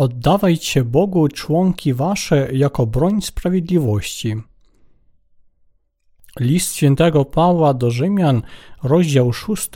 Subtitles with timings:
[0.00, 4.36] Oddawajcie Bogu członki wasze jako broń sprawiedliwości.
[6.40, 8.42] List świętego Pawła do Rzymian,
[8.82, 9.68] rozdział 6,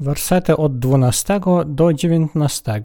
[0.00, 2.82] wersety od 12 do 19.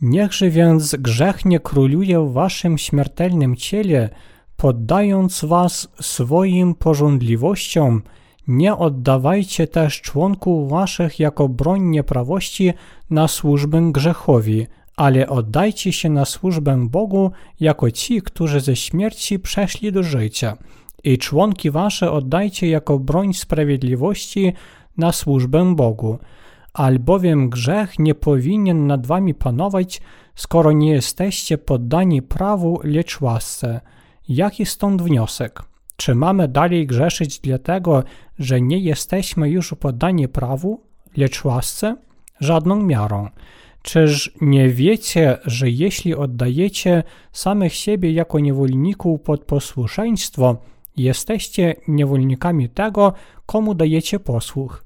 [0.00, 4.10] Niechże więc grzech nie króluje w waszym śmiertelnym ciele,
[4.56, 8.02] poddając was swoim pożądliwościom,
[8.48, 12.72] nie oddawajcie też członków waszych jako broń nieprawości
[13.10, 19.92] na służbę grzechowi, ale oddajcie się na służbę Bogu jako ci, którzy ze śmierci przeszli
[19.92, 20.56] do życia.
[21.04, 24.52] I członki wasze oddajcie jako broń sprawiedliwości
[24.96, 26.18] na służbę Bogu.
[26.72, 30.00] Albowiem grzech nie powinien nad wami panować,
[30.34, 33.80] skoro nie jesteście poddani prawu, lecz łasce.
[34.28, 35.62] Jaki stąd wniosek?
[35.96, 38.02] Czy mamy dalej grzeszyć dlatego,
[38.38, 40.80] że nie jesteśmy już poddani prawu,
[41.16, 41.96] lecz łasce?
[42.40, 43.28] Żadną miarą.
[43.86, 50.56] Czyż nie wiecie, że jeśli oddajecie samych siebie jako niewolników pod posłuszeństwo,
[50.96, 53.12] jesteście niewolnikami tego,
[53.46, 54.84] komu dajecie posłuch?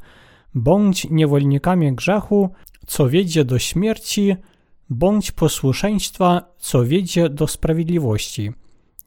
[0.54, 2.50] Bądź niewolnikami grzechu,
[2.86, 4.36] co wiedzie do śmierci,
[4.90, 8.52] bądź posłuszeństwa, co wiedzie do sprawiedliwości.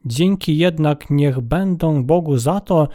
[0.04, 2.88] Dzięki jednak niech będą Bogu za to,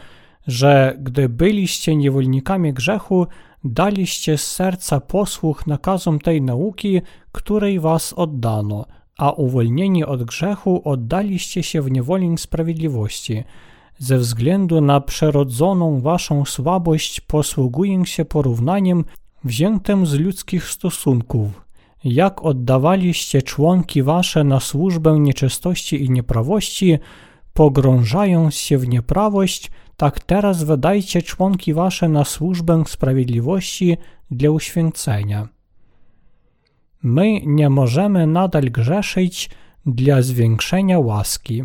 [0.46, 3.26] że gdy byliście niewolnikami grzechu,
[3.64, 7.00] daliście z serca posłuch nakazom tej nauki,
[7.32, 8.86] której was oddano,
[9.18, 13.44] a uwolnieni od grzechu oddaliście się w niewolę sprawiedliwości.
[13.98, 19.04] Ze względu na przerodzoną waszą słabość posługuję się porównaniem
[19.44, 21.64] wziętym z ludzkich stosunków.
[22.04, 26.98] Jak oddawaliście członki wasze na służbę nieczystości i nieprawości,
[27.60, 33.96] pogrążając się w nieprawość, tak teraz wydajcie członki wasze na służbę sprawiedliwości
[34.30, 35.48] dla uświęcenia.
[37.02, 39.50] My nie możemy nadal grzeszyć
[39.86, 41.62] dla zwiększenia łaski.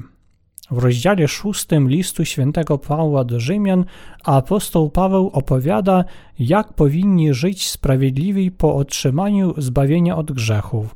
[0.72, 3.86] W rozdziale szóstym listu świętego Pawła do Rzymian
[4.24, 6.06] apostoł Paweł opowiada,
[6.40, 10.96] jak powinni żyć sprawiedliwi po otrzymaniu zbawienia od grzechów.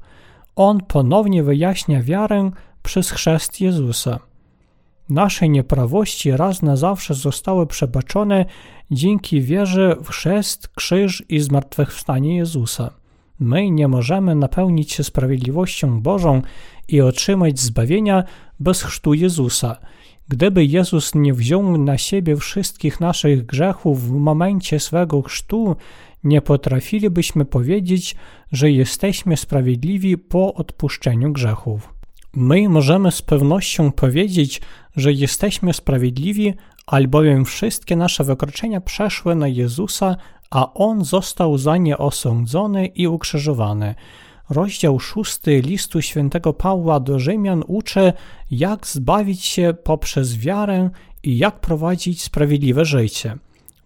[0.56, 2.51] On ponownie wyjaśnia wiarę
[2.84, 4.28] przez chrzest Jezusa.
[5.09, 8.46] Nasze nieprawości raz na zawsze zostały przebaczone
[8.92, 12.94] dzięki wierze w chrzest, krzyż i zmartwychwstanie Jezusa.
[13.40, 16.42] My nie możemy napełnić się sprawiedliwością Bożą
[16.88, 18.24] i otrzymać zbawienia
[18.59, 19.78] bez chrztu Jezusa.
[20.28, 25.75] Gdyby Jezus nie wziął na siebie wszystkich naszych grzechów w momencie swego chrztu,
[26.24, 28.16] nie potrafilibyśmy powiedzieć,
[28.52, 31.94] że jesteśmy sprawiedliwi po odpuszczeniu grzechów.
[32.36, 34.62] My możemy z pewnością powiedzieć,
[35.00, 36.54] że jesteśmy sprawiedliwi,
[36.88, 40.16] albowiem wszystkie nasze wykroczenia przeszły na Jezusa,
[40.50, 43.96] a On został za nie osądzony i ukrzyżowany.
[44.50, 48.14] Rozdział szósty listu świętego Pawła do Rzymian uczy,
[48.52, 50.90] jak zbawić się poprzez wiarę
[51.24, 53.38] i jak prowadzić sprawiedliwe życie.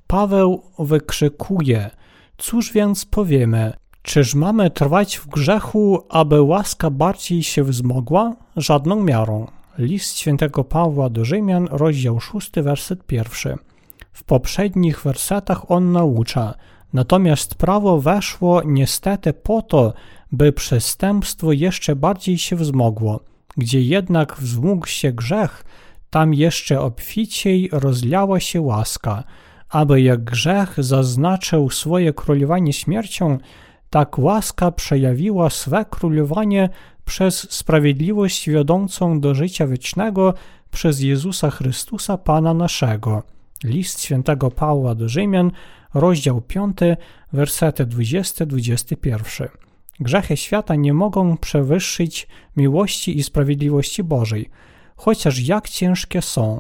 [0.08, 1.90] Paweł wykrzykuje:
[2.38, 3.74] Cóż więc powiemy?
[4.02, 8.36] Czyż mamy trwać w grzechu, aby łaska bardziej się wzmogła?
[8.58, 9.48] Żadną miarą.
[9.78, 13.56] List świętego Pawła do Rzymian, rozdział 6, werset pierwszy.
[14.12, 16.54] W poprzednich wersetach on naucza,
[16.94, 19.94] natomiast prawo weszło niestety po to,
[20.32, 23.20] by przestępstwo jeszcze bardziej się wzmogło.
[23.58, 25.66] Gdzie jednak wzmógł się grzech,
[26.10, 29.24] tam jeszcze obficiej rozliała się łaska,
[29.70, 33.38] aby jak grzech zaznaczył swoje królowanie śmiercią,
[33.90, 36.70] tak łaska przejawiła swe królowanie
[37.06, 40.34] przez sprawiedliwość wiodącą do życia wiecznego
[40.72, 43.24] przez Jezusa Chrystusa Pana naszego.
[43.64, 45.52] List świętego Pawła do Rzymian,
[45.94, 46.78] rozdział 5,
[47.34, 49.48] wersety 20-21.
[50.00, 52.28] Grzechy świata nie mogą przewyższyć
[52.58, 54.50] miłości i sprawiedliwości Bożej,
[54.96, 56.60] chociaż jak ciężkie są.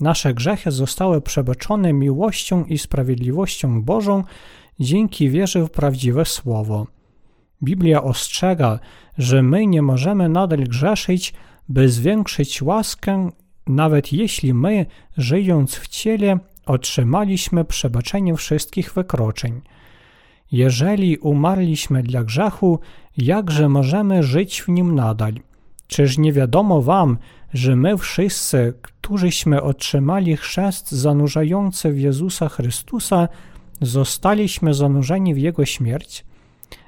[0.00, 4.24] Nasze grzechy zostały przebaczone miłością i sprawiedliwością Bożą
[4.80, 6.86] dzięki wierze w prawdziwe Słowo.
[7.62, 8.78] Biblia ostrzega,
[9.18, 11.34] że my nie możemy nadal grzeszyć,
[11.68, 13.30] by zwiększyć łaskę,
[13.66, 14.86] nawet jeśli my,
[15.16, 19.60] żyjąc w ciele, otrzymaliśmy przebaczenie wszystkich wykroczeń.
[20.52, 22.78] Jeżeli umarliśmy dla grzechu,
[23.16, 25.32] jakże możemy żyć w nim nadal?
[25.86, 27.18] Czyż nie wiadomo wam,
[27.54, 33.28] że my wszyscy, którzyśmy otrzymali chrzest zanurzający w Jezusa Chrystusa,
[33.80, 36.24] zostaliśmy zanurzeni w Jego śmierć?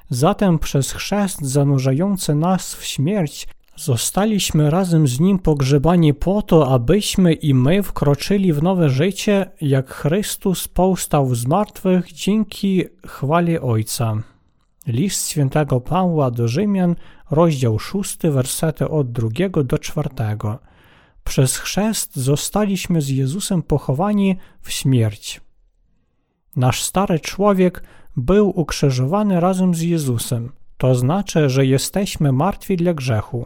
[0.09, 7.33] Zatem przez chrzest zanurzający nas w śmierć zostaliśmy razem z Nim pogrzebani po to, abyśmy
[7.33, 14.15] i my wkroczyli w nowe życie, jak Chrystus powstał z martwych dzięki chwale Ojca.
[14.87, 16.95] List świętego Pawła do Rzymian,
[17.31, 19.29] rozdział 6, wersety od 2
[19.63, 20.09] do 4.
[21.23, 25.41] Przez chrzest zostaliśmy z Jezusem pochowani w śmierć.
[26.55, 27.83] Nasz stary człowiek
[28.17, 30.51] był ukrzyżowany razem z Jezusem.
[30.77, 33.45] To znaczy, że jesteśmy martwi dla grzechu.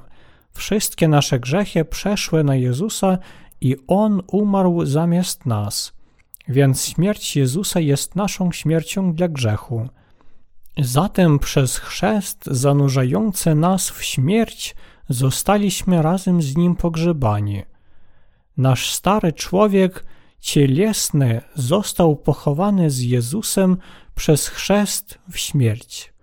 [0.51, 3.17] Wszystkie nasze grzechy przeszły na Jezusa
[3.61, 5.93] i On umarł zamiast nas.
[6.47, 9.89] Więc śmierć Jezusa jest naszą śmiercią dla grzechu.
[10.77, 14.75] Zatem przez chrzest zanurzający nas w śmierć
[15.09, 17.63] zostaliśmy razem z Nim pogrzebani.
[18.57, 20.05] Nasz stary człowiek
[20.39, 23.77] cielesny został pochowany z Jezusem
[24.15, 26.13] przez chrzest w śmierć.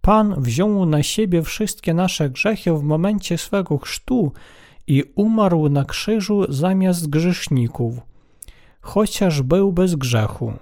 [0.00, 4.32] Pan wziął na siebie wszystkie nasze grzechy w momencie swego chrztu
[4.86, 7.94] i umarł na krzyżu zamiast grzeszników,
[8.80, 10.52] chociaż był bez grzechu.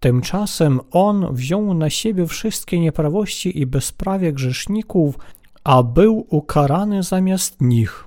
[0.00, 5.18] Tymczasem On wziął na siebie wszystkie nieprawości i bezprawie grzeszników,
[5.64, 8.04] a był ukarany zamiast nich.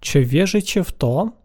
[0.00, 1.41] Czy wierzycie w to?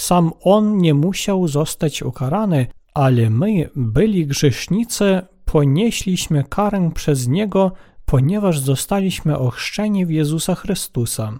[0.00, 7.72] Sam On nie musiał zostać ukarany, ale my, byli grzesznicy, ponieśliśmy karę przez Niego,
[8.04, 11.38] ponieważ zostaliśmy ochrzczeni w Jezusa Chrystusa.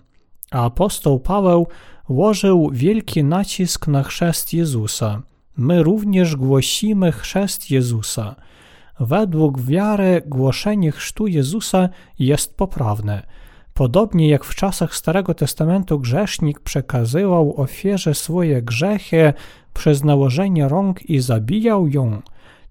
[0.50, 1.66] Apostoł Paweł
[2.08, 5.22] łożył wielki nacisk na chrzest Jezusa.
[5.56, 8.36] My również głosimy chrzest Jezusa.
[9.00, 13.26] Według wiary głoszenie chrztu Jezusa jest poprawne.
[13.74, 19.32] Podobnie jak w czasach Starego Testamentu grzesznik przekazywał ofierze swoje grzechy
[19.74, 22.22] przez nałożenie rąk i zabijał ją,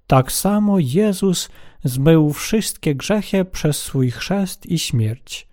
[0.07, 1.49] tak samo Jezus
[1.83, 5.47] zmył wszystkie grzechy przez swój chrzest i śmierć.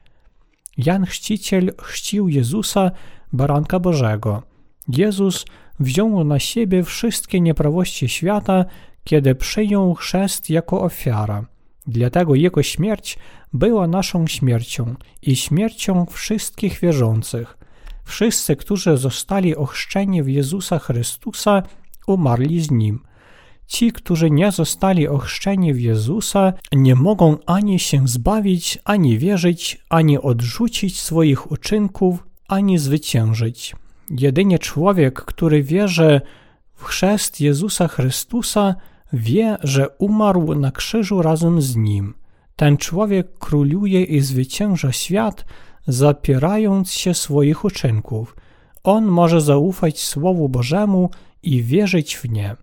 [0.79, 2.91] Jan Chrzciciel chrzcił Jezusa,
[3.33, 4.43] baranka Bożego.
[4.89, 5.45] Jezus
[5.81, 8.65] wziął na siebie wszystkie nieprawości świata,
[9.05, 11.45] kiedy przyjął chrzest jako ofiara.
[11.87, 13.19] Dlatego Jego śmierć
[13.53, 17.59] była naszą śmiercią i śmiercią wszystkich wierzących.
[18.05, 21.63] Wszyscy, którzy zostali ochrzczeni w Jezusa Chrystusa,
[22.07, 23.03] umarli z Nim.
[23.67, 30.19] Ci, którzy nie zostali ochrzczeni w Jezusa, nie mogą ani się zbawić, ani wierzyć, ani
[30.19, 33.77] odrzucić swoich uczynków, ani zwyciężyć.
[34.11, 36.21] Jedynie człowiek, który wierzy
[36.75, 38.75] w chrzest Jezusa Chrystusa,
[39.13, 42.15] wie, że umarł na krzyżu razem z Nim.
[42.57, 45.45] Ten człowiek króluje i zwycięża świat,
[45.87, 48.37] zapierając się swoich uczynków.
[48.85, 51.11] On może zaufać Słowu Bożemu
[51.43, 52.57] i wierzyć w nie.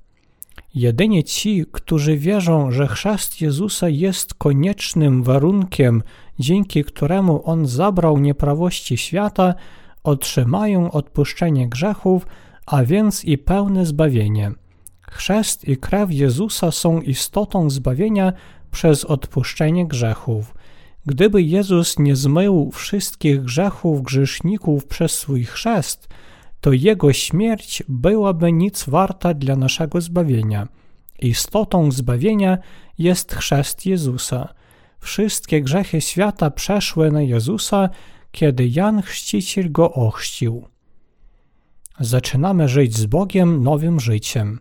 [0.75, 6.04] Jedynie ci, którzy wierzą, że chrzest Jezusa jest koniecznym warunkiem,
[6.40, 9.54] dzięki któremu On zabrał nieprawości świata,
[10.04, 12.28] otrzymają odpuszczenie grzechów,
[12.66, 14.51] a więc i pełne zbawienie.
[15.13, 18.33] Chrzest i krew Jezusa są istotą zbawienia
[18.71, 20.56] przez odpuszczenie grzechów.
[21.06, 26.07] Gdyby Jezus nie zmył wszystkich grzechów grzeszników przez swój chrzest,
[26.62, 30.68] to Jego śmierć byłaby nic warta dla naszego zbawienia.
[31.19, 32.57] Istotą zbawienia
[32.98, 34.54] jest chrzest Jezusa.
[35.00, 37.89] Wszystkie grzechy świata przeszły na Jezusa,
[38.31, 40.68] kiedy Jan Chrzciciel go ochrzcił.
[41.99, 44.59] Zaczynamy żyć z Bogiem nowym życiem.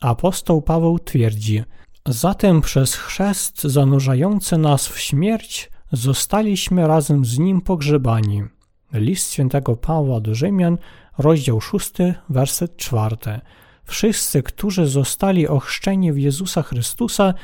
[0.00, 1.62] Apostoł Paweł twierdzi:
[2.06, 8.42] Zatem przez chrzest zanurzający nas w śmierć zostaliśmy razem z nim pogrzebani.
[8.92, 10.78] List świętego Pawła do Rzymian,
[11.18, 11.92] rozdział 6,
[12.28, 13.16] werset 4.
[13.84, 17.34] Wszyscy, którzy zostali ochrzczeni w Jezusa Chrystusa,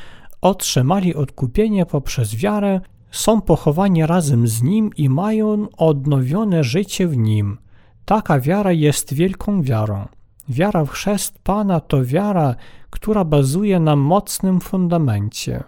[0.41, 2.81] otrzymali odkupienie poprzez wiarę,
[3.11, 7.57] są pochowani razem z Nim i mają odnowione życie w Nim.
[8.05, 10.07] Taka wiara jest wielką wiarą.
[10.49, 12.55] Wiara w chrzest Pana to wiara,
[12.89, 15.63] która bazuje na mocnym fundamencie.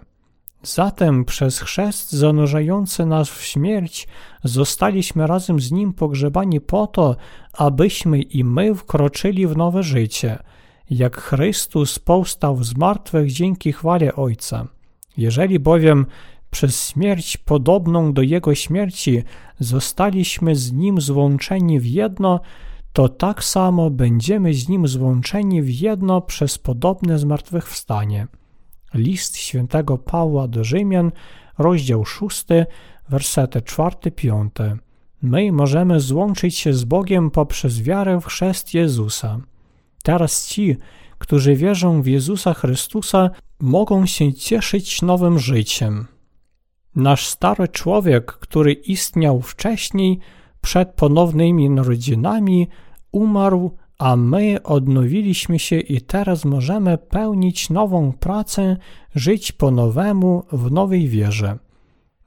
[0.62, 4.08] Zatem przez chrzest zanurzający nas w śmierć
[4.44, 7.16] zostaliśmy razem z Nim pogrzebani po to,
[7.52, 10.38] abyśmy i my wkroczyli w nowe życie,
[10.90, 14.66] jak Chrystus powstał z martwych dzięki chwale Ojca.
[15.16, 16.06] Jeżeli bowiem
[16.50, 19.22] przez śmierć podobną do Jego śmierci
[19.58, 22.40] zostaliśmy z Nim złączeni w jedno,
[22.96, 28.26] to tak samo będziemy z Nim złączeni w jedno przez podobne zmartwychwstanie.
[28.94, 31.12] List świętego Pawła do Rzymian,
[31.58, 32.44] rozdział 6,
[33.08, 34.50] wersety 4-5.
[35.22, 39.40] My możemy złączyć się z Bogiem poprzez wiarę w chrzest Jezusa.
[40.02, 40.76] Teraz ci,
[41.18, 46.06] którzy wierzą w Jezusa Chrystusa, mogą się cieszyć nowym życiem.
[46.94, 50.18] Nasz stary człowiek, który istniał wcześniej,
[50.60, 52.68] przed ponownymi narodzinami,
[53.16, 58.76] umarł, a my odnowiliśmy się i teraz możemy pełnić nową pracę,
[59.14, 61.58] żyć po nowemu w nowej wierze.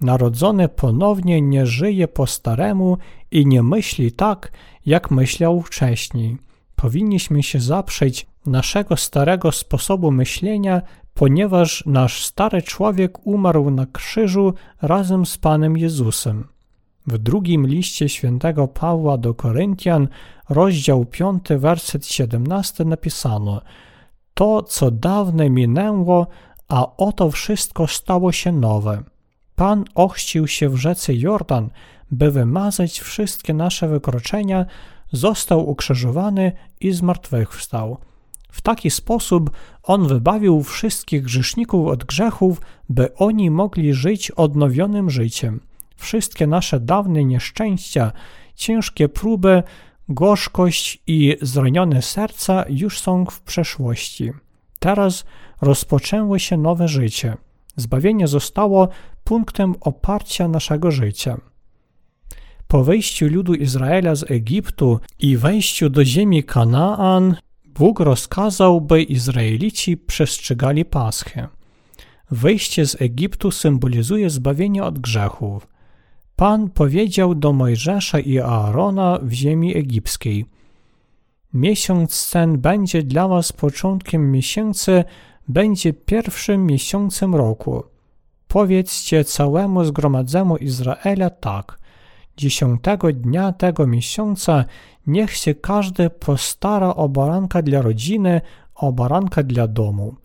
[0.01, 2.97] Narodzony ponownie nie żyje po staremu
[3.31, 4.51] i nie myśli tak,
[4.85, 6.37] jak myślał wcześniej.
[6.75, 10.81] Powinniśmy się zaprzeć naszego starego sposobu myślenia,
[11.13, 16.47] ponieważ nasz stary człowiek umarł na krzyżu razem z Panem Jezusem.
[17.07, 20.07] W drugim liście świętego Pawła do Koryntian,
[20.49, 23.61] rozdział 5, werset 17 napisano
[24.33, 26.27] To, co dawne minęło,
[26.67, 29.03] a oto wszystko stało się nowe.
[29.55, 31.69] Pan ochrzcił się w rzece Jordan,
[32.11, 34.65] by wymazać wszystkie nasze wykroczenia,
[35.11, 37.97] został ukrzyżowany i zmartwychwstał.
[38.51, 39.51] W taki sposób
[39.83, 45.59] On wybawił wszystkich grzeszników od grzechów, by oni mogli żyć odnowionym życiem.
[45.99, 48.11] Wszystkie nasze dawne nieszczęścia,
[48.55, 49.63] ciężkie próby,
[50.09, 54.31] gorzkość i zranione serca już są w przeszłości.
[54.79, 55.25] Teraz
[55.61, 57.37] rozpoczęło się nowe życie.
[57.75, 58.87] Zbawienie zostało
[59.23, 61.37] punktem oparcia naszego życia.
[62.67, 69.97] Po wyjściu ludu Izraela z Egiptu i wejściu do ziemi Kanaan, Bóg rozkazał, by Izraelici
[69.97, 71.47] przestrzegali Paschę.
[72.31, 75.67] Wyjście z Egiptu symbolizuje zbawienie od grzechów.
[76.39, 80.45] Pan powiedział do Mojżesza i Aarona w ziemi egipskiej:
[81.53, 85.03] Miesiąc ten będzie dla was początkiem miesięcy,
[85.47, 87.83] będzie pierwszym miesiącem roku.
[88.47, 91.79] Powiedzcie całemu zgromadzemu Izraela tak.
[92.37, 94.65] Dziesiątego dnia tego miesiąca
[95.07, 98.41] niech się każdy postara o baranka dla rodziny,
[98.75, 100.15] o baranka dla domu.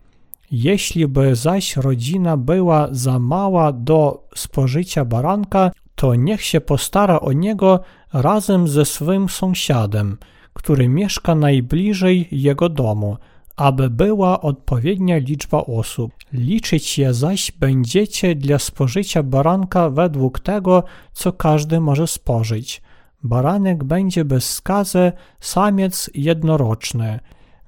[0.51, 7.31] Jeśli by zaś rodzina była za mała do spożycia baranka, to niech się postara o
[7.31, 7.79] niego
[8.13, 10.17] razem ze swym sąsiadem,
[10.53, 13.17] który mieszka najbliżej jego domu,
[13.55, 16.11] aby była odpowiednia liczba osób.
[16.33, 20.83] Liczyć je zaś będziecie dla spożycia baranka według tego,
[21.13, 22.81] co każdy może spożyć.
[23.23, 27.19] Baranek będzie bez skazy, samiec jednoroczny.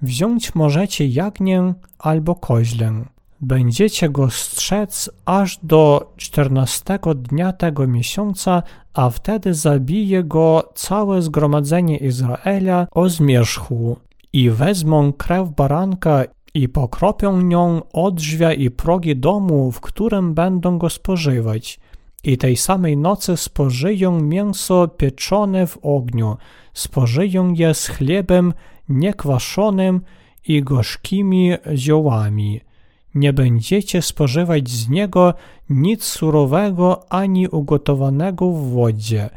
[0.01, 3.05] Wziąć możecie jagnię albo koźlę.
[3.41, 8.63] Będziecie go strzec aż do czternastego dnia tego miesiąca,
[8.93, 13.97] a wtedy zabije go całe zgromadzenie Izraela o zmierzchu
[14.33, 20.89] i wezmą krew baranka i pokropią nią odrzwia i progi domu, w którym będą go
[20.89, 21.79] spożywać.
[22.23, 26.37] I tej samej nocy spożyją mięso pieczone w ogniu,
[26.73, 28.53] spożyją je z chlebem
[28.89, 30.01] niekwaszonym
[30.47, 32.66] i gorzkimi ziołami.
[33.15, 35.33] Nie będziecie spożywać z niego
[35.69, 39.29] nic surowego ani ugotowanego w wodzie,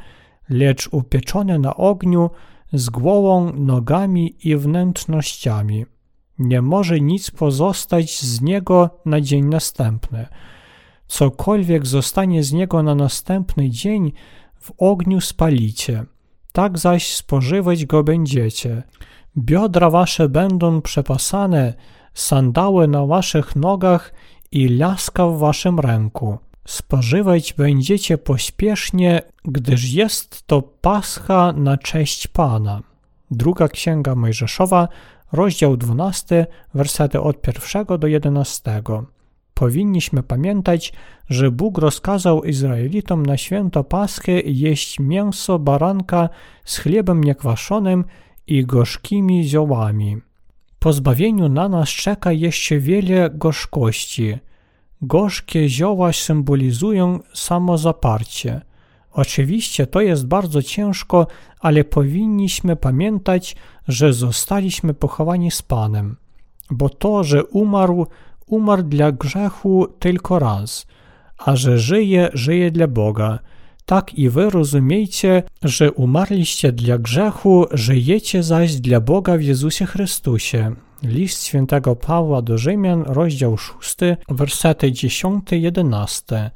[0.48, 2.30] lecz upieczone na ogniu
[2.72, 5.86] z głową, nogami i wnętrznościami.
[6.38, 10.26] Nie może nic pozostać z niego na dzień następny.
[11.06, 14.12] Cokolwiek zostanie z niego na następny dzień,
[14.60, 16.04] w ogniu spalicie.
[16.52, 18.82] Tak zaś spożywać go będziecie.
[19.38, 21.74] Biodra wasze będą przepasane,
[22.14, 24.12] sandały na waszych nogach
[24.52, 26.38] i laska w waszym ręku.
[26.66, 32.82] Spożywać będziecie pośpiesznie, gdyż jest to Pascha na cześć Pana.
[33.30, 34.88] Druga Księga Mojżeszowa,
[35.32, 38.82] rozdział 12, wersety od 1 do 11.
[39.54, 40.92] Powinniśmy pamiętać,
[41.28, 46.28] że Bóg rozkazał Izraelitom na święto Paschy jeść mięso baranka
[46.64, 48.04] z chlebem niekwaszonym
[48.46, 50.29] i gorzkimi ziołami.
[50.80, 54.34] Po zbawieniu na nas czeka jeszcze wiele gorzkości–
[55.02, 58.60] Gorzkie zioła symbolizują samozaparcie.
[59.12, 61.26] Oczywiście to jest bardzo ciężko,
[61.60, 63.56] ale powinniśmy pamiętać,
[63.88, 66.16] że zostaliśmy pochowani z Panem,
[66.70, 68.06] bo to, że umarł,
[68.46, 70.86] umarł dla grzechu tylko raz,
[71.38, 73.38] a że żyje, żyje dla Boga.
[73.90, 80.74] Tak i wy rozumiejcie, że umarliście dla grzechu, żyjecie zaś dla Boga w Jezusie Chrystusie.
[81.02, 83.96] List świętego Pawła do Rzymian, rozdział 6,
[84.28, 86.50] wersety 10-11.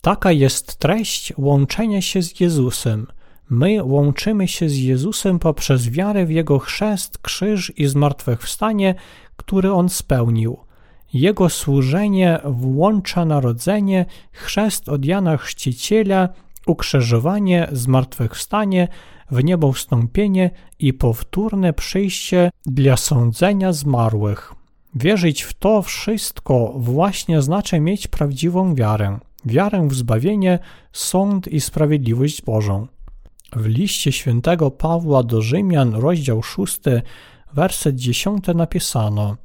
[0.00, 3.06] Taka jest treść łączenia się z Jezusem.
[3.50, 8.94] My łączymy się z Jezusem poprzez wiarę w Jego chrzest, krzyż i zmartwychwstanie,
[9.36, 10.56] który On spełnił.
[11.14, 16.28] Jego służenie włącza narodzenie, chrzest od Jana Chrzciciela,
[16.70, 18.88] ukrzyżowanie, zmartwychwstanie,
[19.30, 24.54] w niebo wstąpienie i powtórne przyjście dla sądzenia zmarłych.
[24.94, 30.58] Wierzyć w to wszystko właśnie znaczy mieć prawdziwą wiarę, wiarę w zbawienie,
[30.92, 32.86] sąd i sprawiedliwość Bożą.
[33.56, 36.80] W liście świętego Pawła do Rzymian, rozdział 6,
[37.52, 39.36] werset 10 napisano: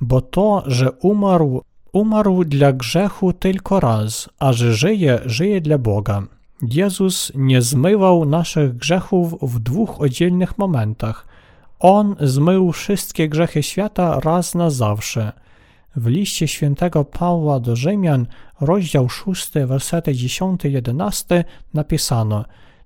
[0.00, 6.22] Bo to, że umarł, umarł dla grzechu tylko raz, a że żyje, żyje dla Boga.
[6.62, 11.26] Jezus nie zmywał naszych grzechów w dwóch oddzielnych momentach.
[11.78, 15.32] On zmył wszystkie grzechy świata raz na zawsze.
[15.96, 18.26] W liście świętego Pawła do Rzymian,
[18.60, 21.44] rozdział 6, wersety 10-11
[21.74, 22.44] napisano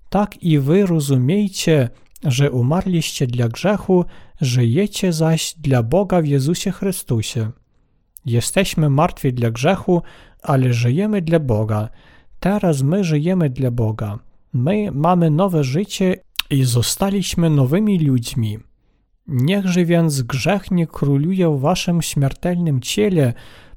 [0.09, 1.89] Tak i wy rozumiejcie,
[2.25, 4.05] że umarliście dla grzechu,
[4.41, 7.51] żyjecie zaś dla Boga w Jezusie Chrystusie.
[8.27, 10.03] Jesteśmy martwi dla grzechu,
[10.43, 11.89] ale żyjemy dla Boga.
[12.41, 14.19] Teraz my żyjemy dla Boga.
[14.53, 16.17] My mamy nowe życie
[16.51, 18.59] i zostaliśmy nowymi ludźmi.
[19.27, 23.33] Niechże więc grzech nie króluje w waszym śmiertelnym ciele,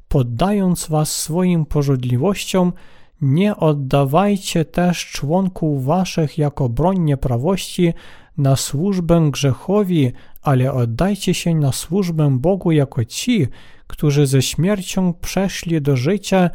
[0.08, 2.74] poddając was swoim pożądliwościom,
[3.22, 7.94] nie oddawajcie też członków waszych jako broń nieprawości
[8.38, 13.48] na służbę grzechowi, ale oddajcie się na służbę Bogu jako ci,
[13.88, 16.50] którzy ze śmiercią przeszli do życia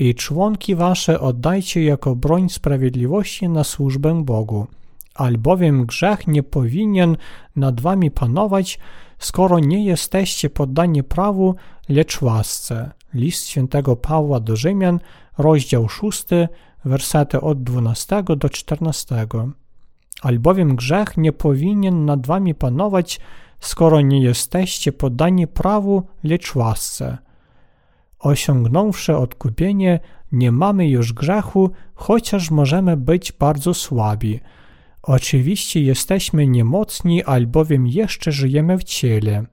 [0.00, 4.66] i członki wasze oddajcie jako broń sprawiedliwości na służbę Bogu.
[5.14, 7.16] Albowiem grzech nie powinien
[7.56, 8.78] nad wami panować,
[9.18, 11.54] skoro nie jesteście poddani prawu,
[11.88, 12.90] lecz łasce.
[13.14, 15.00] List świętego Pawła do Rzymian,
[15.38, 16.24] rozdział 6,
[16.84, 19.26] wersety od 12 do 14.
[20.22, 23.20] Albowiem grzech nie powinien nad wami panować,
[23.60, 27.18] skoro nie jesteście poddani prawu, lecz łasce.
[28.20, 30.00] Osiągnąwszy odkupienie,
[30.32, 34.40] nie mamy już grzechu, chociaż możemy być bardzo słabi.
[35.02, 39.44] Oczywiście jesteśmy niemocni, albowiem jeszcze żyjemy w ciele.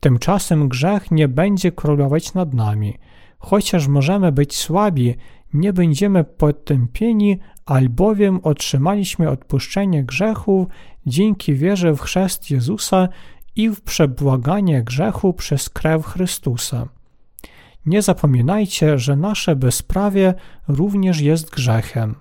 [0.00, 2.94] Tymczasem grzech nie będzie królować nad nami.
[3.38, 5.14] Chociaż możemy być słabi,
[5.54, 10.66] nie będziemy potępieni, albowiem otrzymaliśmy odpuszczenie grzechów
[11.06, 13.08] dzięki wierze w chrzest Jezusa
[13.56, 16.88] i w przebłaganie grzechu przez krew Chrystusa.
[17.86, 20.34] Nie zapominajcie, że nasze bezprawie
[20.68, 22.14] również jest grzechem.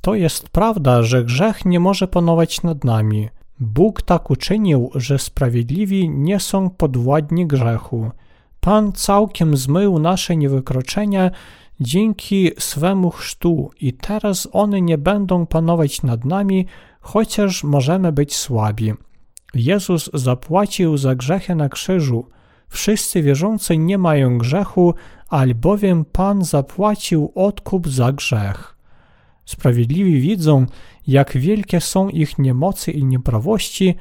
[0.00, 3.28] To jest prawda, że grzech nie może panować nad nami.
[3.60, 8.10] Bóg tak uczynił, że sprawiedliwi nie są podwładni grzechu.
[8.60, 11.30] Pan całkiem zmył nasze niewykroczenia
[11.80, 16.66] dzięki swemu chrztu i teraz one nie będą panować nad nami,
[17.00, 18.92] chociaż możemy być słabi.
[19.54, 22.26] Jezus zapłacił za grzechy na krzyżu.
[22.68, 24.94] Wszyscy wierzący nie mają grzechu,
[25.28, 28.76] albowiem Pan zapłacił odkup za grzech.
[29.44, 30.66] Sprawiedliwi widzą,
[31.06, 33.94] jak wielkie są ich niemocy i nieprawości,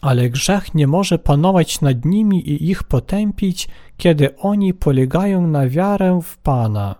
[0.00, 6.20] ale grzech nie może panować nad nimi i ich potępić, kiedy oni polegają na wiarę
[6.22, 6.94] w Pana,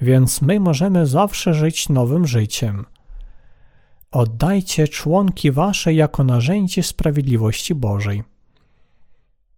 [0.00, 2.84] więc my możemy zawsze żyć nowym życiem.
[4.10, 8.31] Oddajcie członki wasze jako narzędzie sprawiedliwości Bożej.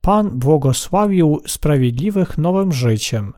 [0.05, 3.33] Pan błogosławił sprawiedliwych nowym życiem.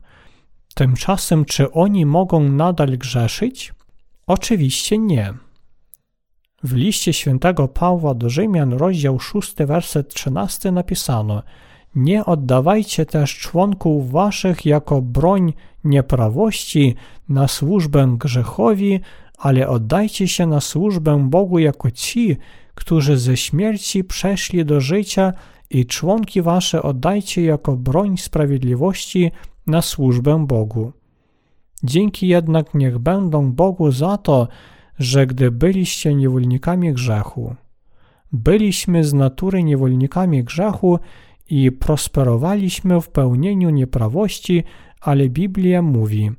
[0.75, 3.73] Tymczasem, czy oni mogą nadal grzeszyć?
[4.27, 5.33] Oczywiście nie.
[6.63, 11.43] W liście świętego Pawła do Rzymian, rozdział 6, werset 13 napisano
[11.95, 15.53] Nie oddawajcie też członków waszych jako broń
[15.83, 16.95] nieprawości
[17.29, 18.99] na służbę grzechowi,
[19.37, 22.37] ale oddajcie się na służbę Bogu jako ci,
[22.75, 25.33] którzy ze śmierci przeszli do życia
[25.69, 29.31] i członki wasze oddajcie jako broń sprawiedliwości
[29.67, 30.91] na służbę Bogu.
[31.83, 34.47] Dzięki jednak niech będą Bogu za to,
[34.99, 37.55] że gdy byliście niewolnikami grzechu,
[38.31, 40.99] byliśmy z natury niewolnikami grzechu
[41.49, 44.63] i prosperowaliśmy w pełnieniu nieprawości,
[45.01, 46.31] ale Biblia mówi: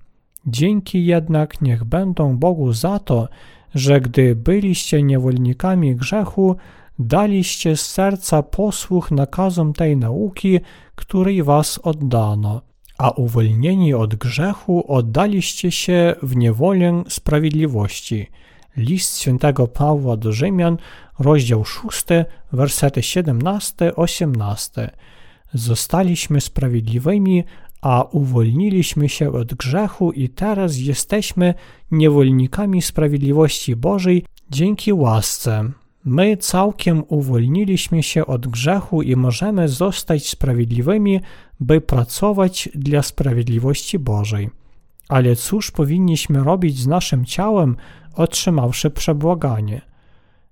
[0.47, 3.29] Dzięki jednak niech będą Bogu za to,
[3.75, 6.57] że gdy byliście niewolnikami grzechu,
[6.99, 10.61] daliście z serca posłuch nakazom tej nauki,
[10.95, 18.27] której was oddano a uwolnieni od grzechu oddaliście się w niewolę sprawiedliwości.
[18.77, 20.77] List świętego Pawła do Rzymian,
[21.19, 22.05] rozdział 6,
[22.53, 24.89] wersety 17-18.
[25.55, 27.45] Zostaliśmy sprawiedliwymi,
[27.81, 31.55] a uwolniliśmy się od grzechu i teraz jesteśmy
[31.91, 35.71] niewolnikami sprawiedliwości Bożej dzięki łasce.
[36.05, 41.21] My całkiem uwolniliśmy się od grzechu i możemy zostać sprawiedliwymi,
[41.61, 44.51] by pracować dla sprawiedliwości Bożej.
[45.09, 47.77] Ale cóż powinniśmy robić z naszym ciałem,
[48.15, 49.81] otrzymawszy przebłaganie?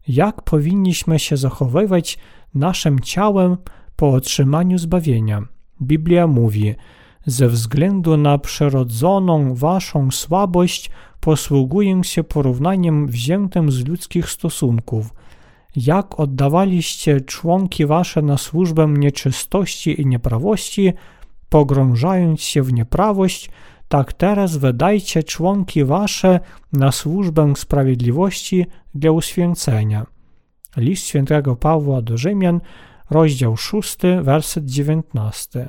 [0.08, 2.18] Jak powinniśmy się zachowywać
[2.54, 3.56] naszym ciałem
[3.96, 5.42] po otrzymaniu zbawienia?
[5.82, 6.74] Biblia mówi:
[7.26, 15.10] Ze względu na przyrodzoną waszą słabość posługuję się porównaniem wziętym z ludzkich stosunków–
[15.76, 20.92] jak oddawaliście członki wasze na służbę nieczystości i nieprawości,
[21.48, 23.50] Pogrążając się w nieprawość,
[23.88, 26.40] tak teraz wydajcie członki wasze
[26.72, 30.06] na służbę sprawiedliwości dla uświęcenia.
[30.76, 32.60] List świętego Pawła do Rzymian,
[33.10, 35.68] rozdział 6, werset 19.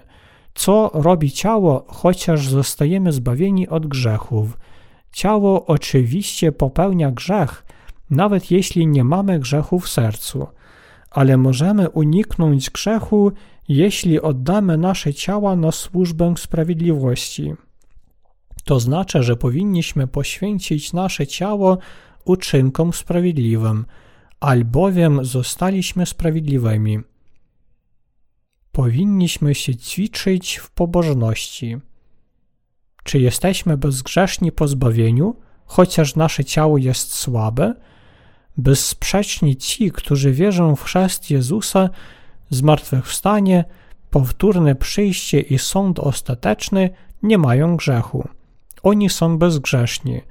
[0.55, 4.57] Co robi ciało, chociaż zostajemy zbawieni od grzechów?
[5.11, 7.65] Ciało oczywiście popełnia grzech,
[8.09, 10.47] nawet jeśli nie mamy grzechu w sercu,
[11.09, 13.31] ale możemy uniknąć grzechu,
[13.67, 17.53] jeśli oddamy nasze ciała na służbę sprawiedliwości.
[18.65, 21.77] To znaczy, że powinniśmy poświęcić nasze ciało
[22.25, 23.85] uczynkom sprawiedliwym,
[24.39, 26.99] albowiem zostaliśmy sprawiedliwymi.
[28.71, 31.77] Powinniśmy się ćwiczyć w pobożności.
[33.03, 37.73] Czy jesteśmy bezgrzeszni po zbawieniu, chociaż nasze ciało jest słabe?
[38.57, 41.89] Bezsprzecznie ci, którzy wierzą w chrzest Jezusa,
[42.49, 43.65] zmartwychwstanie,
[44.09, 46.89] powtórne przyjście i sąd ostateczny,
[47.23, 48.27] nie mają grzechu.
[48.83, 50.21] Oni są bezgrzeszni.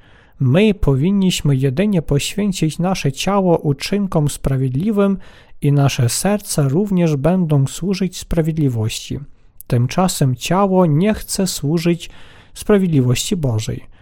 [0.40, 5.18] My powinniśmy jedynie poświęcić nasze ciało uczynkom sprawiedliwym
[5.62, 9.18] i nasze serca również będą służyć sprawiedliwości.
[9.66, 12.10] Tymczasem ciało nie chce służyć
[12.54, 13.95] sprawiedliwości Bożej.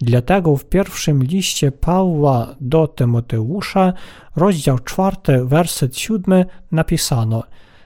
[0.00, 3.92] Dlatego w pierwszym liście Pawła do Tymoteusza,
[4.36, 7.42] rozdział 4, werset 7 napisano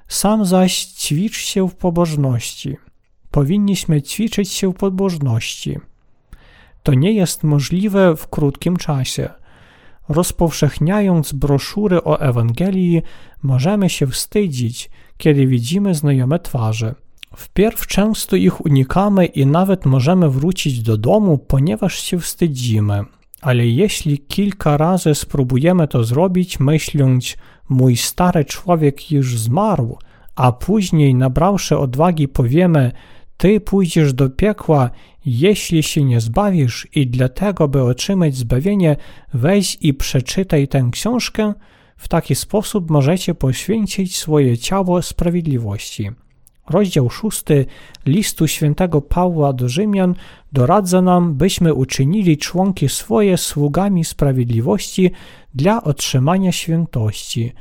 [0.08, 2.76] Sam zaś ćwicz się w pobożności.
[3.30, 5.78] Powinniśmy ćwiczyć się w pobożności.
[6.82, 9.30] To nie jest możliwe w krótkim czasie.
[10.08, 13.02] Rozpowszechniając broszury o Ewangelii,
[13.42, 16.94] możemy się wstydzić, kiedy widzimy znajome twarze.
[17.36, 23.04] Wpierw często ich unikamy i nawet możemy wrócić do domu, ponieważ się wstydzimy.
[23.40, 27.36] Ale jeśli kilka razy spróbujemy to zrobić, myśląc,
[27.68, 29.98] mój stary człowiek już zmarł,
[30.34, 32.92] a później nabrawszy odwagi powiemy,
[33.36, 34.90] ty pójdziesz do piekła,
[35.26, 38.96] jeśli się nie zbawisz i dlatego, by otrzymać zbawienie,
[39.34, 41.54] weź i przeczytaj tę książkę,
[41.96, 46.10] w taki sposób możecie poświęcić swoje ciało sprawiedliwości.
[46.70, 47.44] Rozdział 6
[48.06, 50.14] listu świętego Pawła do Rzymian
[50.52, 55.10] doradza nam, byśmy uczynili członki swoje sługami sprawiedliwości
[55.54, 57.52] dla otrzymania świętości.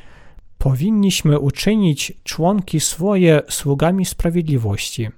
[0.57, 5.09] Powinniśmy uczynić członki swoje sługami sprawiedliwości.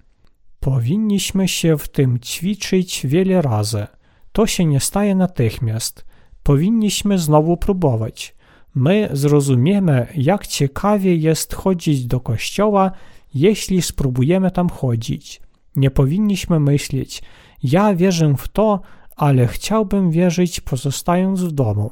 [0.60, 3.88] Powinniśmy się w tym ćwiczyć wiele razy.
[4.32, 6.06] To się nie staje natychmiast.
[6.44, 8.36] Powinniśmy znowu próbować.
[8.76, 12.92] My zrozumiemy, jak ciekawie jest chodzić do kościoła
[13.34, 15.42] jeśli spróbujemy tam chodzić.
[15.76, 17.22] Nie powinniśmy myśleć,
[17.64, 18.82] ja wierzę w to,
[19.16, 21.92] ale chciałbym wierzyć pozostając w domu.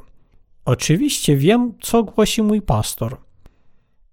[0.64, 3.16] Oczywiście wiem, co głosi mój pastor.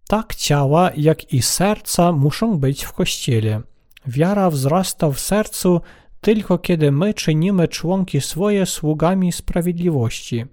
[0.08, 3.62] Tak ciała, jak i serca muszą być w kościele.
[4.08, 5.82] Wiara wzrasta w sercu
[6.22, 10.46] tylko kiedy my czynimy członki swoje sługami sprawiedliwości.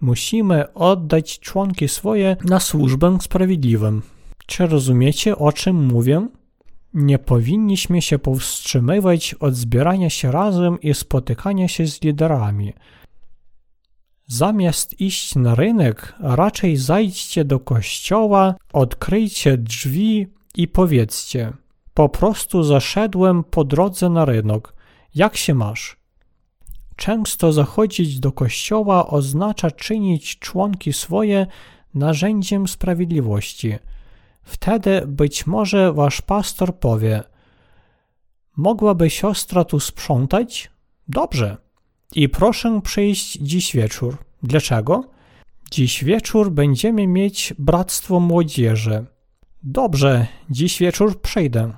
[0.00, 4.02] Musimy oddać członki swoje na służbę sprawiedliwym.
[4.46, 6.28] Czy rozumiecie, o czym mówię?
[6.94, 12.72] Nie powinniśmy się powstrzymywać od zbierania się razem i spotykania się z liderami.
[14.26, 20.26] Zamiast iść na rynek, raczej zajdźcie do kościoła, odkryjcie drzwi
[20.56, 21.52] i powiedzcie:
[21.94, 24.72] Po prostu zaszedłem po drodze na rynek.
[25.14, 25.96] Jak się masz?
[26.96, 31.46] Często zachodzić do kościoła oznacza czynić członki swoje
[31.94, 33.74] narzędziem sprawiedliwości.
[34.44, 37.22] Wtedy być może wasz pastor powie:
[38.56, 40.70] Mogłaby siostra tu sprzątać?
[41.08, 41.56] Dobrze.
[42.14, 44.16] I proszę przyjść dziś wieczór.
[44.42, 45.04] Dlaczego?
[45.70, 49.04] Dziś wieczór będziemy mieć bractwo młodzieży.
[49.62, 51.72] Dobrze, dziś wieczór przyjdę.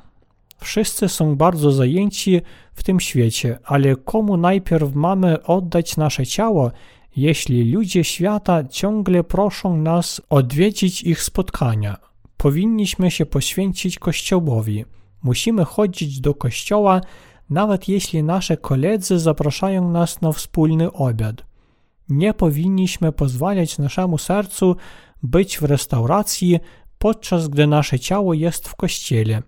[0.59, 2.41] Wszyscy są bardzo zajęci
[2.75, 6.71] w tym świecie, ale komu najpierw mamy oddać nasze ciało,
[7.17, 11.97] jeśli ludzie świata ciągle proszą nas odwiedzić ich spotkania?
[12.37, 14.85] Powinniśmy się poświęcić Kościołowi.
[15.23, 17.01] Musimy chodzić do kościoła,
[17.51, 21.45] nawet jeśli nasze koledzy zapraszają nas na wspólny obiad.
[22.09, 24.77] Nie powinniśmy pozwalać naszemu sercu
[25.23, 26.59] być w restauracji,
[26.99, 29.43] podczas gdy nasze ciało jest w kościele.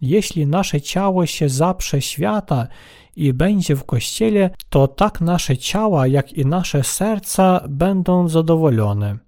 [0.00, 2.66] Jeśli nasze ciało się zaprze świata
[3.16, 9.18] i będzie w kościele, to tak nasze ciała, jak i nasze serca będą zadowolone.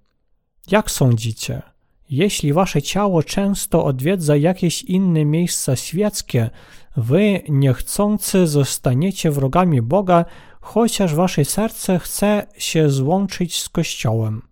[0.70, 1.62] Jak sądzicie?
[2.10, 6.50] Jeśli wasze ciało często odwiedza jakieś inne miejsca świeckie,
[6.96, 10.24] wy niechcący zostaniecie wrogami Boga,
[10.60, 14.42] chociaż wasze serce chce się złączyć z Kościołem.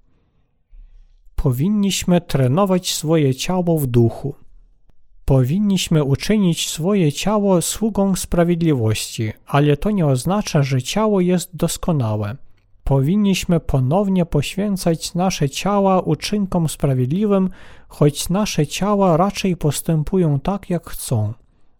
[1.35, 4.35] Powinniśmy trenować swoje ciało w duchu.
[5.25, 12.37] Powinniśmy uczynić swoje ciało sługą sprawiedliwości, ale to nie oznacza, że ciało jest doskonałe.
[12.88, 17.51] Powinniśmy ponownie poświęcać nasze ciała uczynkom sprawiedliwym,
[17.88, 21.33] choć nasze ciała raczej postępują tak, jak chcą.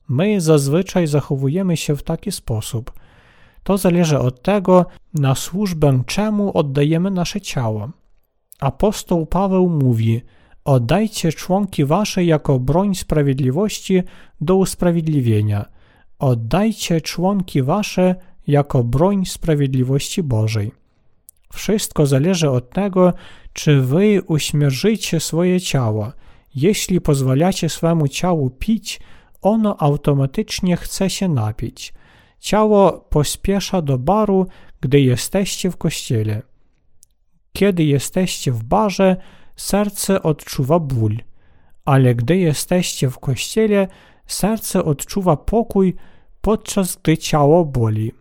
[0.09, 2.92] My zazwyczaj zachowujemy się w taki sposób.
[3.62, 7.88] To zależy od tego, na służbę czemu oddajemy nasze ciało.
[8.61, 10.23] Apostoł Paweł mówi:
[10.64, 14.03] Oddajcie członki wasze jako broń sprawiedliwości
[14.40, 15.64] do usprawiedliwienia.
[16.18, 18.14] Oddajcie członki wasze
[18.47, 20.79] jako broń sprawiedliwości Bożej.
[21.53, 23.13] Wszystko zależy od tego,
[23.53, 26.13] czy wy uśmierzycie swoje ciało.
[26.55, 29.01] Jeśli pozwalacie swemu ciału pić,
[29.43, 31.93] ono automatycznie chce się napić.
[32.41, 34.47] Ciało pospiesza do baru,
[34.81, 36.43] gdy jesteście w kościele.
[37.53, 39.17] Kiedy jesteście w barze,
[39.57, 41.17] serce odczuwa ból,
[41.85, 43.89] ale gdy jesteście w kościele,
[44.27, 45.95] serce odczuwa pokój,
[46.41, 48.13] podczas gdy ciało boli.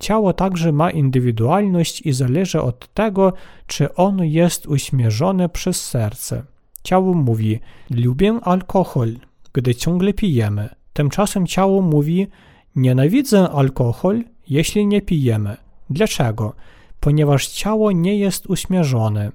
[0.00, 3.32] Ciało także ma indywidualność i zależy od tego,
[3.66, 6.42] czy ono jest uśmierzone przez serce.
[6.82, 7.60] Ciało mówi:
[7.90, 9.16] Lubię alkohol,
[9.52, 10.68] gdy ciągle pijemy.
[10.92, 12.26] Tymczasem ciało mówi:
[12.76, 15.56] Nienawidzę alkohol, jeśli nie pijemy.
[15.90, 16.54] Dlaczego?
[17.00, 19.32] Ponieważ ciało nie jest uśmierzone.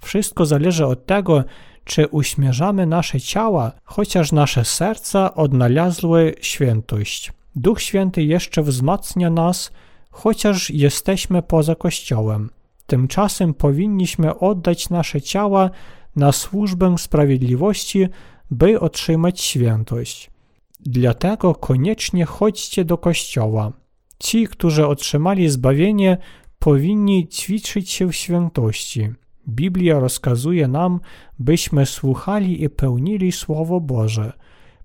[0.00, 1.44] Wszystko zależy od tego,
[1.84, 7.32] czy uśmierzamy nasze ciała, chociaż nasze serca odnalazły świętość.
[7.56, 9.72] Duch Święty jeszcze wzmacnia nas,
[10.10, 12.50] chociaż jesteśmy poza Kościołem.
[12.86, 15.70] Tymczasem powinniśmy oddać nasze ciała
[16.16, 18.08] na służbę sprawiedliwości,
[18.50, 20.30] by otrzymać świętość.
[20.80, 23.72] Dlatego koniecznie chodźcie do Kościoła.
[24.18, 26.18] Ci, którzy otrzymali zbawienie,
[26.58, 29.08] powinni ćwiczyć się w świętości.
[29.48, 31.00] Biblia rozkazuje nam,
[31.38, 34.32] byśmy słuchali i pełnili Słowo Boże.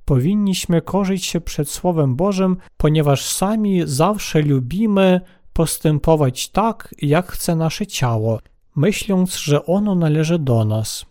[0.05, 5.21] Powinniśmy korzyć się przed Słowem Bożym, ponieważ sami zawsze lubimy
[5.53, 8.39] postępować tak, jak chce nasze ciało,
[8.75, 11.05] myśląc, że ono należy do nas.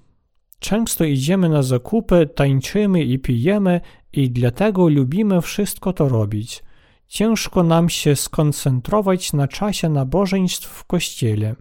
[0.58, 3.80] Często idziemy na zakupy, tańczymy i pijemy
[4.12, 6.62] i dlatego lubimy wszystko to robić.
[7.08, 11.54] Ciężko nam się skoncentrować na czasie nabożeństw w kościele.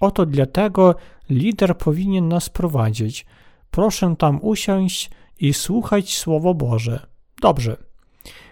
[0.00, 0.94] Oto dlatego
[1.30, 3.26] lider powinien nas prowadzić.
[3.70, 7.06] Proszę tam usiąść i słuchać Słowo Boże.
[7.40, 7.76] Dobrze.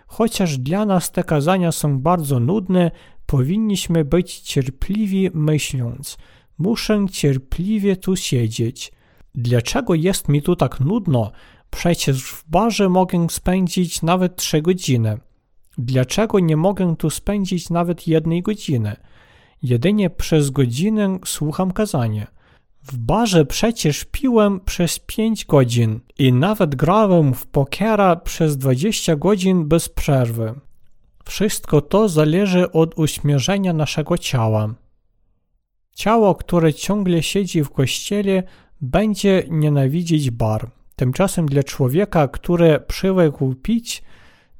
[0.06, 2.90] Chociaż dla nas te kazania są bardzo nudne,
[3.26, 6.16] powinniśmy być cierpliwi, myśląc:
[6.58, 8.92] Muszę cierpliwie tu siedzieć.
[9.34, 11.32] Dlaczego jest mi tu tak nudno?
[11.70, 15.18] Przecież w barze mogę spędzić nawet trzy godziny.
[15.78, 18.96] Dlaczego nie mogę tu spędzić nawet jednej godziny?
[19.62, 22.26] Jedynie przez godzinę słucham kazania.
[22.82, 29.68] W barze przecież piłem przez 5 godzin i nawet grałem w pokera przez 20 godzin
[29.68, 30.54] bez przerwy.
[31.24, 34.74] Wszystko to zależy od uśmierzenia naszego ciała.
[35.94, 38.42] Ciało, które ciągle siedzi w kościele,
[38.80, 40.70] będzie nienawidzić bar.
[40.96, 44.02] Tymczasem dla człowieka, który przywykł pić,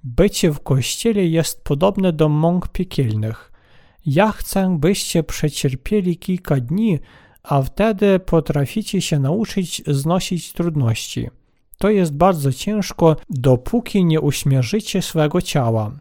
[0.05, 3.53] bycie w kościele jest podobne do mąk piekielnych.
[4.07, 6.99] Ja chcę, byście przecierpieli kilka dni,
[7.43, 11.29] a wtedy potraficie się nauczyć znosić trudności.
[11.79, 15.93] To jest bardzo ciężko, dopóki nie uśmierzycie swego ciała.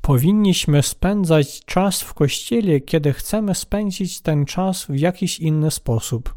[0.00, 6.34] Powinniśmy spędzać czas w kościele, kiedy chcemy spędzić ten czas w jakiś inny sposób.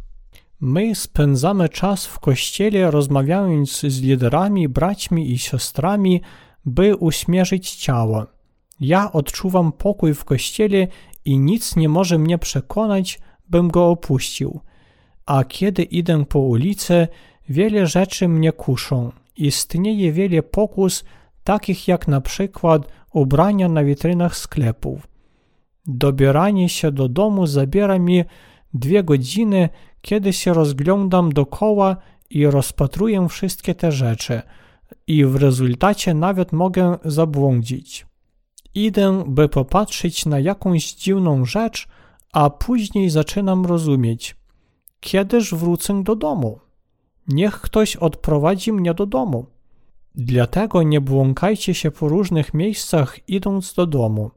[0.59, 6.21] My spędzamy czas w kościele rozmawiając z liderami, braćmi i siostrami,
[6.65, 8.25] by uśmierzyć ciało.
[8.79, 10.87] Ja odczuwam pokój w kościele
[11.25, 14.59] i nic nie może mnie przekonać, bym go opuścił.
[15.25, 17.07] A kiedy idę po ulicy,
[17.49, 19.11] wiele rzeczy mnie kuszą.
[19.37, 21.03] Istnieje wiele pokus,
[21.43, 25.07] takich jak na przykład ubrania na witrynach sklepów.
[25.85, 28.23] Dobieranie się do domu zabiera mi
[28.73, 29.69] dwie godziny,
[30.01, 31.97] kiedy się rozglądam dokoła
[32.29, 34.41] i rozpatruję wszystkie te rzeczy,
[35.07, 38.05] i w rezultacie nawet mogę zabłądzić.
[38.75, 41.87] Idę, by popatrzeć na jakąś dziwną rzecz,
[42.33, 44.35] a później zaczynam rozumieć.
[44.99, 46.59] Kiedyż wrócę do domu?
[47.27, 49.45] Niech ktoś odprowadzi mnie do domu.
[50.15, 54.31] Dlatego nie błąkajcie się po różnych miejscach, idąc do domu.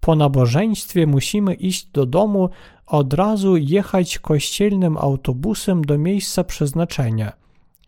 [0.00, 2.48] Po nabożeństwie musimy iść do domu,
[2.86, 7.32] od razu jechać kościelnym autobusem do miejsca przeznaczenia.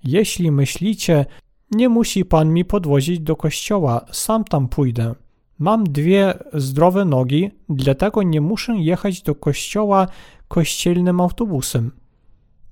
[0.05, 1.27] Jeśli myślicie,
[1.71, 5.15] nie musi pan mi podwozić do kościoła, sam tam pójdę.
[5.59, 10.07] Mam dwie zdrowe nogi, dlatego nie muszę jechać do kościoła
[10.49, 11.91] kościelnym autobusem.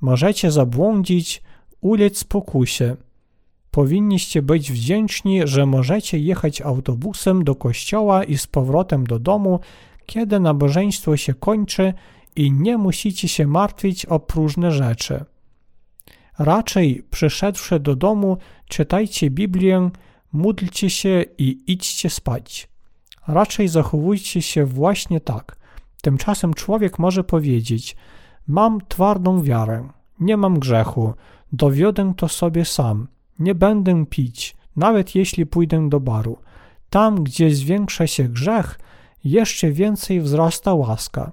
[0.01, 1.43] Możecie zabłądzić,
[1.81, 2.97] ulec pokusie.
[3.71, 9.61] Powinniście być wdzięczni, że możecie jechać autobusem do kościoła i z powrotem do domu,
[10.07, 11.95] kiedy nabożeństwo się kończy
[12.37, 15.25] i nie musicie się martwić o próżne rzeczy.
[16.39, 18.37] Raczej przyszedłszy do domu,
[18.69, 19.91] czytajcie Biblię,
[20.33, 22.69] módlcie się i idźcie spać.
[23.29, 25.57] Raczej zachowujcie się właśnie tak.
[26.03, 27.97] Tymczasem człowiek może powiedzieć:
[28.47, 29.89] Mam twardą wiarę,
[30.21, 31.15] nie mam grzechu,
[31.53, 33.09] dowiodę to sobie sam,
[33.39, 36.39] nie będę pić, nawet jeśli pójdę do baru.
[36.91, 38.79] Tam, gdzie zwiększa się grzech,
[39.25, 41.33] jeszcze więcej wzrasta łaska.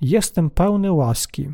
[0.00, 1.48] Jestem pełny łaski.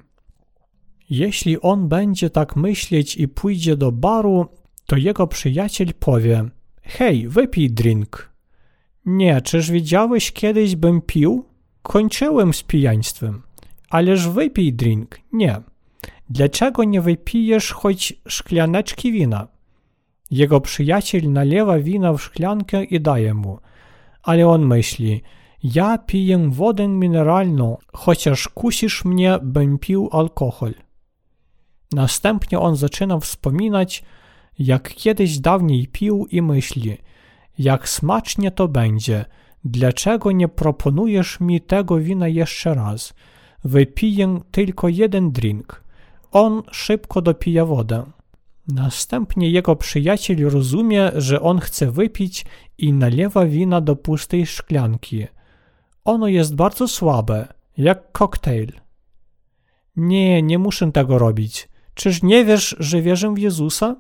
[1.11, 4.47] Jeśli on będzie tak myśleć i pójdzie do baru,
[4.87, 6.45] to jego przyjaciel powie:
[6.83, 8.32] Hej, wypij drink.
[9.07, 11.45] Nie, czyż widziałeś kiedyś bym pił?
[11.83, 13.43] Kończyłem z pijaństwem.
[13.91, 15.21] Ależ wypij drink.
[15.33, 15.61] Nie.
[16.31, 19.49] Dlaczego nie wypijesz choć szklaneczki wina?
[20.31, 23.59] Jego przyjaciel nalewa wina w szklankę i daje mu.
[24.23, 25.23] Ale on myśli,
[25.62, 30.75] ja piję wodę mineralną, chociaż kusisz mnie, bym pił alkohol.
[31.93, 34.03] Następnie on zaczyna wspominać,
[34.59, 36.97] jak kiedyś dawniej pił i myśli,
[37.59, 39.25] jak smacznie to będzie,
[39.65, 43.15] dlaczego nie proponujesz mi tego wina jeszcze raz?
[43.65, 45.83] Wypiję tylko jeden drink.
[46.33, 48.05] On szybko dopija wodę.
[48.69, 52.45] Następnie jego przyjaciel rozumie, że on chce wypić
[52.79, 55.27] i nalewa wina do pustej szklanki.
[56.05, 58.73] Ono jest bardzo słabe, jak koktajl.
[59.97, 61.69] Nie, nie muszę tego robić.
[61.95, 63.97] Czyż nie wiesz, że wierzę w Jezusa?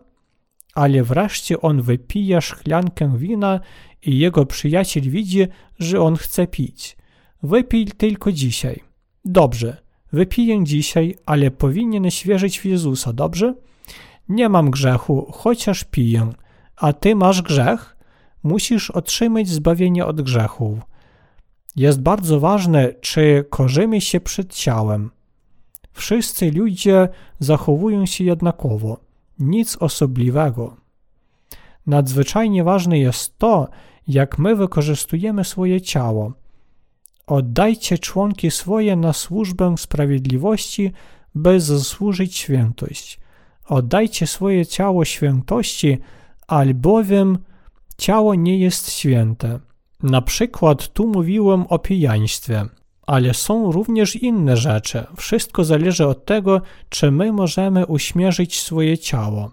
[0.74, 3.60] Ale wreszcie on wypija szklankę wina
[4.02, 5.46] i jego przyjaciel widzi,
[5.78, 6.96] że on chce pić.
[7.42, 8.80] Wypij tylko dzisiaj.
[9.24, 9.76] Dobrze,
[10.12, 13.54] wypiję dzisiaj, ale powinieneś wierzyć w Jezusa, dobrze?
[14.28, 16.32] Nie mam grzechu, chociaż piję.
[16.76, 17.96] A ty masz grzech?
[18.42, 20.78] Musisz otrzymać zbawienie od grzechów.
[21.76, 25.10] Jest bardzo ważne, czy korzymy się przed ciałem.
[25.92, 27.08] Wszyscy ludzie
[27.38, 29.00] zachowują się jednakowo,
[29.38, 30.76] nic osobliwego.
[31.86, 33.68] Nadzwyczajnie ważne jest to,
[34.08, 36.32] jak my wykorzystujemy swoje ciało.
[37.26, 40.92] Oddajcie członki swoje na służbę sprawiedliwości,
[41.34, 43.20] by zasłużyć świętość.
[43.66, 45.98] Oddajcie swoje ciało świętości,
[46.46, 47.38] albowiem
[47.98, 49.60] ciało nie jest święte.
[50.02, 52.66] Na przykład tu mówiłem o pijaństwie,
[53.06, 55.04] ale są również inne rzeczy.
[55.16, 59.52] Wszystko zależy od tego, czy my możemy uśmierzyć swoje ciało.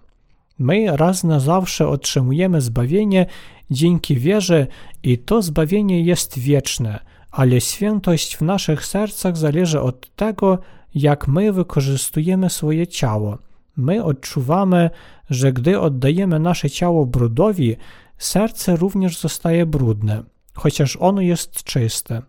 [0.58, 3.26] My raz na zawsze otrzymujemy zbawienie
[3.70, 4.66] dzięki wierze
[5.02, 10.58] i to zbawienie jest wieczne, ale świętość w naszych sercach zależy od tego,
[10.94, 13.38] jak my wykorzystujemy swoje ciało.
[13.76, 14.90] My odczuwamy,
[15.30, 17.76] że gdy oddajemy nasze ciało brudowi,
[18.18, 20.22] serce również zostaje brudne,
[20.54, 22.22] chociaż ono jest czyste.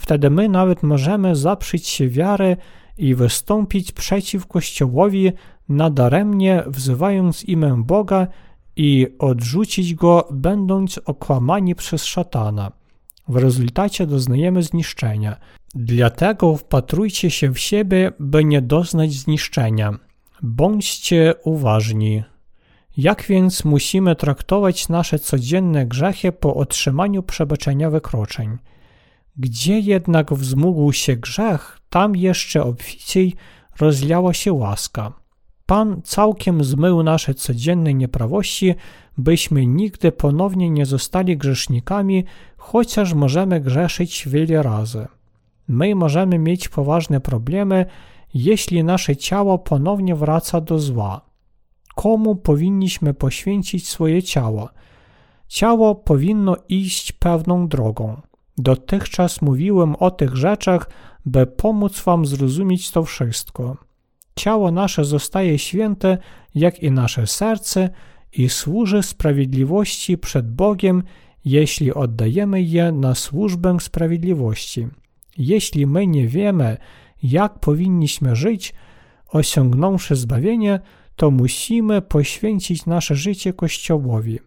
[0.00, 2.56] Wtedy my nawet możemy zaprzeć się wiary
[2.98, 5.32] i wystąpić przeciw Kościołowi
[5.68, 8.26] nadaremnie wzywając imię Boga
[8.76, 12.72] i odrzucić go, będąc okłamani przez szatana.
[13.28, 15.36] W rezultacie doznajemy zniszczenia.
[15.74, 19.98] Dlatego wpatrujcie się w siebie, by nie doznać zniszczenia.
[20.42, 22.22] Bądźcie uważni.
[22.96, 28.58] Jak więc musimy traktować nasze codzienne grzechy po otrzymaniu przebaczenia wykroczeń?
[29.36, 33.34] Gdzie jednak wzmógł się grzech, tam jeszcze obficiej
[33.80, 35.12] rozliała się łaska.
[35.66, 38.74] Pan całkiem zmył nasze codzienne nieprawości,
[39.18, 42.24] byśmy nigdy ponownie nie zostali grzesznikami,
[42.56, 45.06] chociaż możemy grzeszyć wiele razy.
[45.68, 47.86] My możemy mieć poważne problemy,
[48.34, 51.20] jeśli nasze ciało ponownie wraca do zła.
[51.94, 54.68] Komu powinniśmy poświęcić swoje ciało?
[55.48, 58.20] Ciało powinno iść pewną drogą.
[58.62, 60.90] Dotychczas mówiłem o tych rzeczach,
[61.26, 63.76] by pomóc Wam zrozumieć to wszystko.
[64.36, 66.18] Ciało nasze zostaje święte,
[66.54, 67.90] jak i nasze serce,
[68.32, 71.02] i służy sprawiedliwości przed Bogiem,
[71.44, 74.88] jeśli oddajemy je na służbę sprawiedliwości.
[75.38, 76.76] Jeśli my nie wiemy,
[77.22, 78.74] jak powinniśmy żyć,
[79.28, 80.80] osiągnąwszy zbawienie,
[81.16, 84.38] to musimy poświęcić nasze życie Kościołowi.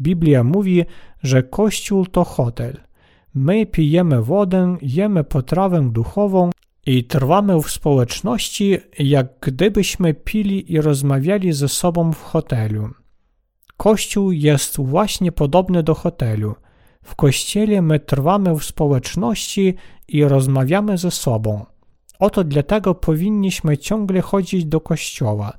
[0.00, 0.84] Biblia mówi,
[1.22, 2.91] że Kościół to hotel.
[3.34, 6.50] My pijemy wodę, jemy potrawę duchową
[6.86, 12.90] i trwamy w społeczności, jak gdybyśmy pili i rozmawiali ze sobą w hotelu.
[13.76, 16.54] Kościół jest właśnie podobny do hotelu.
[17.02, 19.74] W kościele my trwamy w społeczności
[20.08, 21.66] i rozmawiamy ze sobą.
[22.18, 25.52] Oto dlatego powinniśmy ciągle chodzić do kościoła.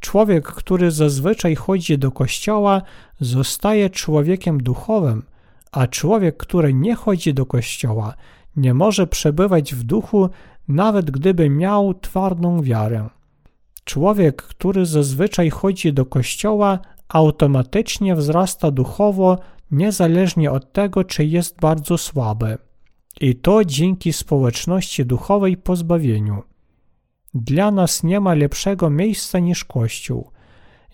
[0.00, 2.82] Człowiek, który zazwyczaj chodzi do kościoła,
[3.20, 5.22] zostaje człowiekiem duchowym,
[5.72, 8.14] a człowiek, który nie chodzi do kościoła,
[8.56, 10.28] nie może przebywać w duchu,
[10.68, 13.08] nawet gdyby miał twardą wiarę.
[13.84, 19.38] Człowiek, który zazwyczaj chodzi do kościoła, automatycznie wzrasta duchowo,
[19.70, 22.58] niezależnie od tego, czy jest bardzo słaby.
[23.20, 26.42] I to dzięki społeczności duchowej pozbawieniu.
[27.34, 30.30] Dla nas nie ma lepszego miejsca niż Kościół.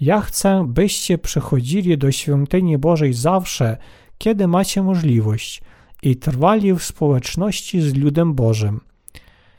[0.00, 3.76] Ja chcę, byście przychodzili do świątyni Bożej zawsze,
[4.18, 5.62] kiedy macie możliwość
[6.02, 8.80] i trwali w społeczności z ludem Bożym.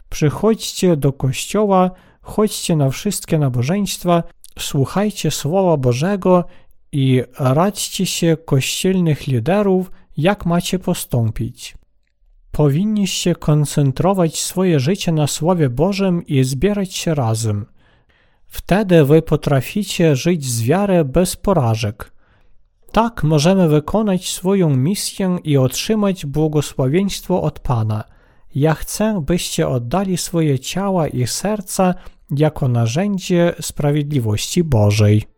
[0.10, 1.92] Przychodźcie do kościoła,
[2.22, 4.24] chodźcie na wszystkie nabożeństwa,
[4.60, 6.44] słuchajcie Słowa Bożego
[6.92, 11.78] i radźcie się kościelnych liderów, jak macie postąpić.
[12.52, 17.66] Powinniście koncentrować swoje życie na Słowie Bożym i zbierać się razem.
[18.48, 22.17] Wtedy wy potraficie żyć z wiary bez porażek.
[22.92, 28.04] Tak możemy wykonać swoją misję i otrzymać błogosławieństwo od Pana.
[28.56, 31.94] Ja chcę, byście oddali swoje ciała i serca
[32.32, 35.37] jako narzędzie sprawiedliwości Bożej.